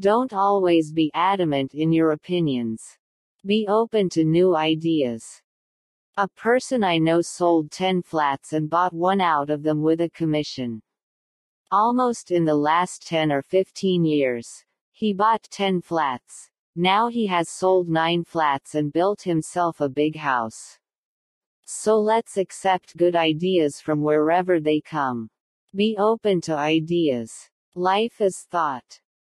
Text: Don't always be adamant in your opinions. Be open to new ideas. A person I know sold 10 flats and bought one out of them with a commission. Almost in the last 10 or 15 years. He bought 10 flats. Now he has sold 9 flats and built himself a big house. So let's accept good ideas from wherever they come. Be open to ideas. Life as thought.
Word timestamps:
Don't 0.00 0.32
always 0.32 0.90
be 0.92 1.10
adamant 1.14 1.72
in 1.72 1.92
your 1.92 2.10
opinions. 2.10 2.82
Be 3.46 3.66
open 3.68 4.08
to 4.10 4.24
new 4.24 4.56
ideas. 4.56 5.42
A 6.16 6.26
person 6.26 6.82
I 6.82 6.98
know 6.98 7.20
sold 7.20 7.70
10 7.70 8.02
flats 8.02 8.52
and 8.52 8.68
bought 8.68 8.92
one 8.92 9.20
out 9.20 9.50
of 9.50 9.62
them 9.62 9.82
with 9.82 10.00
a 10.00 10.10
commission. 10.10 10.82
Almost 11.70 12.32
in 12.32 12.44
the 12.44 12.56
last 12.56 13.06
10 13.06 13.30
or 13.30 13.42
15 13.42 14.04
years. 14.04 14.64
He 14.90 15.12
bought 15.12 15.42
10 15.50 15.80
flats. 15.80 16.50
Now 16.74 17.08
he 17.08 17.26
has 17.28 17.48
sold 17.48 17.88
9 17.88 18.24
flats 18.24 18.74
and 18.74 18.92
built 18.92 19.22
himself 19.22 19.80
a 19.80 19.88
big 19.88 20.16
house. 20.16 20.78
So 21.66 22.00
let's 22.00 22.36
accept 22.36 22.96
good 22.96 23.14
ideas 23.14 23.80
from 23.80 24.02
wherever 24.02 24.58
they 24.58 24.80
come. 24.80 25.30
Be 25.72 25.96
open 25.98 26.40
to 26.42 26.56
ideas. 26.56 27.32
Life 27.76 28.20
as 28.20 28.46
thought. 28.50 29.00